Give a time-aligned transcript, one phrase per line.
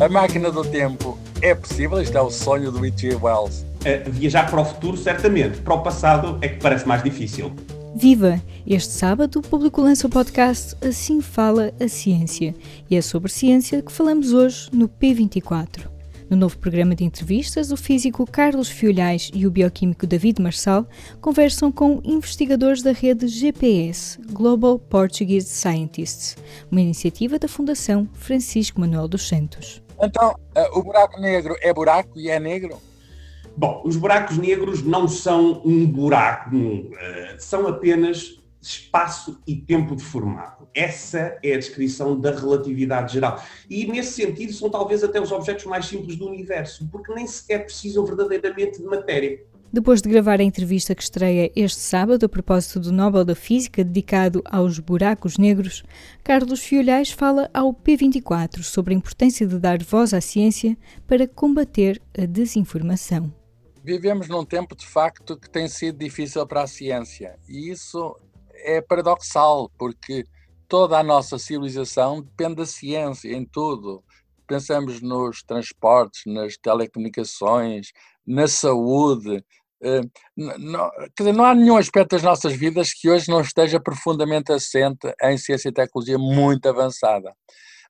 [0.00, 2.00] A máquina do tempo é possível?
[2.00, 3.16] Isto é o sonho do H.G.
[3.16, 3.66] Wells.
[3.80, 5.60] Uh, viajar para o futuro, certamente.
[5.60, 7.52] Para o passado é que parece mais difícil.
[7.94, 8.40] Viva!
[8.66, 12.54] Este sábado o público lança o podcast Assim Fala a Ciência.
[12.88, 15.86] E é sobre ciência que falamos hoje no P24.
[16.30, 20.88] No novo programa de entrevistas, o físico Carlos Fiolhais e o bioquímico David Marçal
[21.20, 26.38] conversam com investigadores da rede GPS, Global Portuguese Scientists,
[26.70, 29.82] uma iniciativa da Fundação Francisco Manuel dos Santos.
[30.02, 32.78] Então, eh, o buraco negro é buraco e é negro?
[33.56, 36.56] Bom, os buracos negros não são um buraco,
[36.98, 40.68] eh, são apenas espaço e tempo de formato.
[40.74, 43.42] Essa é a descrição da relatividade geral.
[43.68, 47.64] E nesse sentido são talvez até os objetos mais simples do universo, porque nem sequer
[47.64, 49.42] precisam verdadeiramente de matéria.
[49.72, 53.84] Depois de gravar a entrevista que estreia este sábado a propósito do Nobel da Física
[53.84, 55.84] dedicado aos buracos negros,
[56.24, 62.02] Carlos Fiolhais fala ao P24 sobre a importância de dar voz à ciência para combater
[62.18, 63.32] a desinformação.
[63.84, 68.16] Vivemos num tempo de facto que tem sido difícil para a ciência e isso
[68.64, 70.26] é paradoxal, porque
[70.66, 74.02] toda a nossa civilização depende da ciência em tudo.
[74.48, 77.92] Pensamos nos transportes, nas telecomunicações,
[78.26, 79.44] na saúde.
[79.82, 80.02] Eh,
[80.36, 84.52] não, quer dizer, não há nenhum aspecto das nossas vidas que hoje não esteja profundamente
[84.52, 87.32] assente em ciência e tecnologia muito avançada.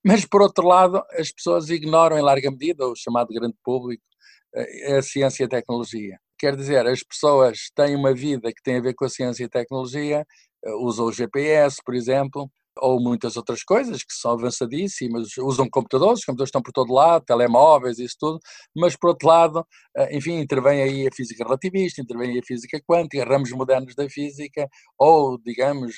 [0.04, 4.02] Mas, por outro lado, as pessoas ignoram em larga medida, o chamado grande público,
[4.54, 6.18] eh, a ciência e a tecnologia.
[6.38, 9.46] Quer dizer, as pessoas têm uma vida que tem a ver com a ciência e
[9.46, 10.26] a tecnologia,
[10.64, 12.50] eh, usam o GPS, por exemplo,
[12.80, 17.24] ou muitas outras coisas que são avançadíssimas, usam computadores, os computadores estão por todo lado,
[17.24, 18.40] telemóveis, isso tudo,
[18.76, 22.80] mas por outro lado, eh, enfim, intervém aí a física relativista, intervém aí a física
[22.88, 25.94] quântica, ramos modernos da física, ou, digamos,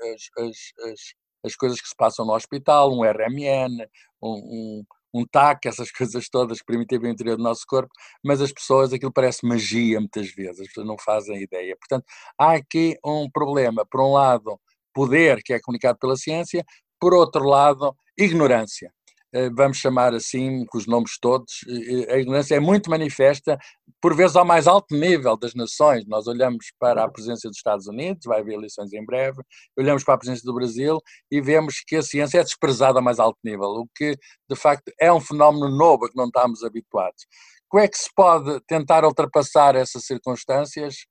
[0.00, 0.56] as, as,
[0.90, 1.00] as,
[1.46, 3.86] as coisas que se passam no hospital, um RMN,
[4.22, 7.92] um, um um tac, essas coisas todas que permitem o interior do nosso corpo,
[8.24, 11.76] mas as pessoas, aquilo parece magia muitas vezes, as pessoas não fazem ideia.
[11.76, 12.04] Portanto,
[12.38, 13.84] há aqui um problema.
[13.84, 14.58] Por um lado,
[14.94, 16.64] poder, que é comunicado pela ciência,
[17.00, 18.92] por outro lado, ignorância.
[19.34, 23.58] Eh, vamos chamar assim, com os nomes todos, eh, eh, a ignorância é muito manifesta,
[24.00, 26.04] por vezes ao mais alto nível das nações.
[26.06, 29.42] Nós olhamos para a presença dos Estados Unidos, vai haver eleições em breve,
[29.76, 31.00] olhamos para a presença do Brasil
[31.30, 34.16] e vemos que a ciência é desprezada a mais alto nível, o que
[34.50, 37.26] de facto é um fenómeno novo a que não estamos habituados.
[37.68, 41.06] Como é que se pode tentar ultrapassar essas circunstâncias?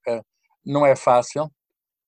[0.63, 1.49] Não é fácil,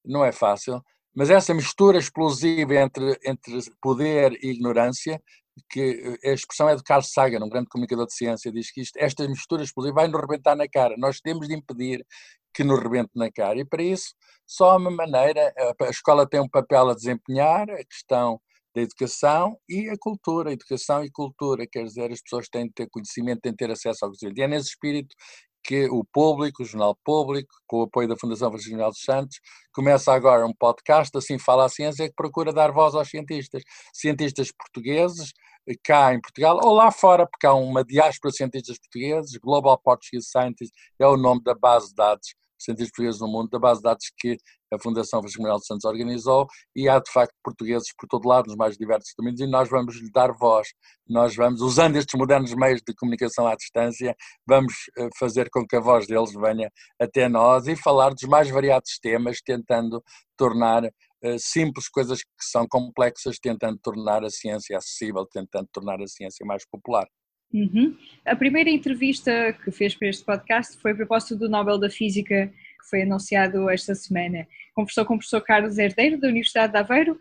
[0.05, 0.79] não é fácil,
[1.15, 5.21] mas essa mistura explosiva entre, entre poder e ignorância
[5.69, 8.81] que eh, a expressão é de Carl Sagan, um grande comunicador de ciência, diz que
[8.81, 10.95] isto, esta mistura explosiva vai nos rebentar na cara.
[10.97, 12.05] Nós temos de impedir
[12.53, 13.59] que nos rebente na cara.
[13.59, 14.13] E para isso,
[14.45, 18.39] só há uma maneira, a escola tem um papel a desempenhar, a questão
[18.75, 22.89] da educação e a cultura, educação e cultura, quer dizer, as pessoas têm de ter
[22.89, 24.39] conhecimento, têm de ter acesso ao conhecimento.
[24.39, 25.15] E é nesse espírito
[25.63, 29.39] que o público, o jornal público, com o apoio da Fundação Francisco dos Santos,
[29.71, 33.63] começa agora um podcast, assim fala a ciência, que procura dar voz aos cientistas,
[33.93, 35.31] cientistas portugueses,
[35.67, 39.79] eh, cá em Portugal, ou lá fora, porque há uma diáspora de cientistas portugueses, Global
[39.79, 43.79] Portuguese Scientists é o nome da base de dados cientistas portugueses no mundo, da base
[43.79, 44.37] de dados que
[44.73, 48.47] a Fundação Francisco Manuel dos Santos organizou, e há de facto portugueses por todo lado,
[48.47, 50.67] nos mais diversos domínios, e nós vamos lhe dar voz.
[51.07, 54.15] Nós vamos, usando estes modernos meios de comunicação à distância,
[54.47, 58.49] vamos eh, fazer com que a voz deles venha até nós e falar dos mais
[58.49, 60.01] variados temas, tentando
[60.37, 66.07] tornar uh, simples coisas que são complexas, tentando tornar a ciência acessível, tentando tornar a
[66.07, 67.07] ciência mais popular.
[67.53, 67.95] Uhum.
[68.25, 72.47] A primeira entrevista que fez para este podcast foi a propósito do Nobel da Física,
[72.47, 74.47] que foi anunciado esta semana.
[74.73, 77.17] Conversou com o professor Carlos Herdeiro, da Universidade de Aveiro.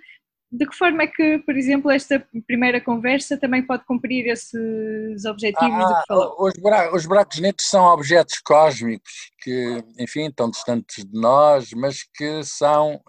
[0.50, 5.84] De que forma é que, por exemplo, esta primeira conversa também pode cumprir esses objetivos
[5.84, 6.36] ah, que falou?
[6.38, 12.02] Os buracos, os buracos negros são objetos cósmicos que, enfim, estão distantes de nós, mas
[12.14, 13.00] que são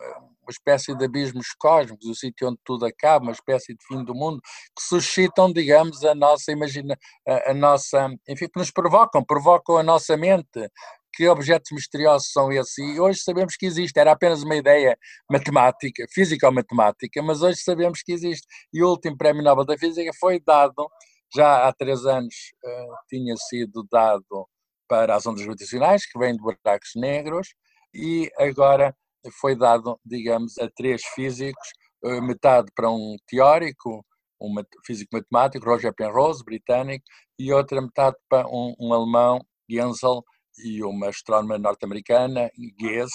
[0.43, 4.13] uma espécie de abismos cósmicos, o sítio onde tudo acaba, uma espécie de fim do
[4.13, 4.41] mundo,
[4.75, 6.97] que suscitam, digamos, a nossa imagina,
[7.27, 10.69] a, a nossa, enfim, que nos provocam, provocam a nossa mente.
[11.15, 12.75] Que objetos misteriosos são esses?
[12.79, 14.97] E hoje sabemos que existe, era apenas uma ideia
[15.29, 18.47] matemática, física ou matemática, mas hoje sabemos que existe.
[18.73, 20.89] E o último Prémio Nobel da Física foi dado,
[21.31, 22.33] já há três anos
[22.65, 24.47] uh, tinha sido dado
[24.87, 27.53] para as ondas gravitacionais, que vêm de buracos negros,
[27.93, 28.95] e agora
[29.39, 31.69] foi dado, digamos, a três físicos,
[32.03, 34.05] eh, metade para um teórico,
[34.41, 34.53] um
[34.85, 37.05] físico matemático, Roger Penrose, britânico,
[37.39, 39.39] e outra metade para um, um alemão,
[39.69, 40.23] Gensel,
[40.63, 42.49] e uma astrónoma norte-americana,
[42.79, 43.11] Gies,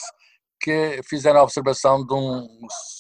[0.60, 2.49] que fizeram a observação de um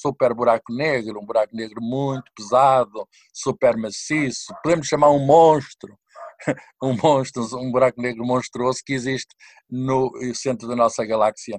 [0.00, 5.98] super buraco negro, um buraco negro muito pesado, super maciço, podemos chamar um monstro,
[6.82, 9.34] um monstro, um buraco negro monstruoso que existe
[9.68, 11.58] no centro da nossa galáxia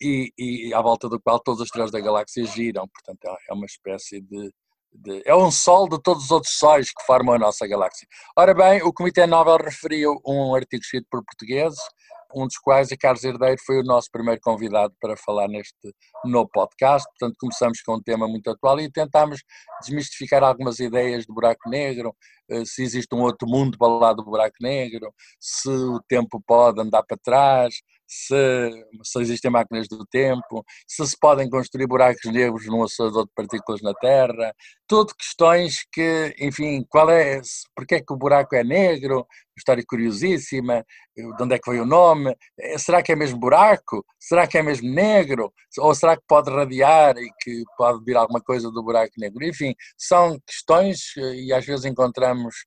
[0.00, 3.54] e, e à volta do qual todas as estrelas da galáxia giram, portanto é, é
[3.54, 4.50] uma espécie de,
[4.92, 8.06] de, é um sol de todos os outros sóis que formam a nossa galáxia.
[8.36, 11.78] Ora bem, o Comitê Nobel referiu um artigo escrito por portugueses
[12.34, 15.94] um dos quais, a Carlos Herdeiro, foi o nosso primeiro convidado para falar neste
[16.24, 17.08] novo podcast.
[17.10, 19.42] Portanto, começamos com um tema muito atual e tentámos
[19.80, 22.14] desmistificar algumas ideias do buraco negro,
[22.50, 26.80] eh, se existe um outro mundo para lá do buraco negro, se o tempo pode
[26.80, 27.74] andar para trás,
[28.10, 28.70] se,
[29.04, 33.80] se existem máquinas do tempo, se se podem construir buracos negros num acelerador de partículas
[33.82, 34.52] na Terra,
[34.88, 37.40] tudo questões que, enfim, qual é,
[37.76, 39.24] porque é que o buraco é negro,
[39.56, 40.84] história curiosíssima,
[41.14, 44.04] de onde é que veio o nome, eh, será que é mesmo buraco?
[44.18, 45.52] Será que é mesmo negro?
[45.78, 49.44] Ou será que pode radiar e que pode vir alguma coisa do buraco negro?
[49.44, 52.64] Enfim, são questões eh, e às vezes encontramos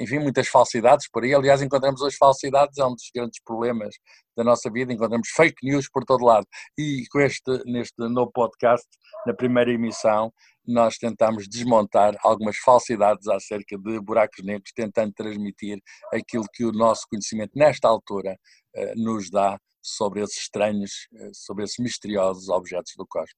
[0.00, 1.34] enfim, muitas falsidades por aí.
[1.34, 3.94] Aliás, encontramos as falsidades, é um dos grandes problemas
[4.36, 6.46] da nossa vida, encontramos fake news por todo lado.
[6.78, 8.86] E com este, neste novo podcast,
[9.26, 10.32] na primeira emissão,
[10.66, 15.78] nós tentamos desmontar algumas falsidades acerca de buracos negros, tentando transmitir
[16.12, 18.36] aquilo que o nosso conhecimento, nesta altura,
[18.74, 23.34] eh, nos dá sobre esses estranhos, eh, sobre esses misteriosos objetos do cosmos.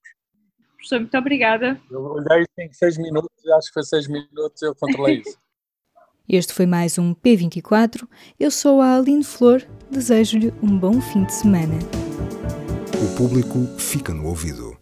[0.76, 1.80] Professor, muito obrigada.
[1.90, 5.36] Eu olhei em seis minutos, acho que foi seis minutos, eu controlei isso.
[6.28, 8.02] Este foi mais um P24.
[8.38, 9.62] Eu sou a Aline Flor.
[9.88, 11.78] Desejo-lhe um bom fim de semana.
[13.00, 14.74] O público fica no ouvido.